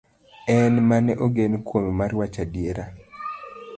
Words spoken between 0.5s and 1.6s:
En mane ogen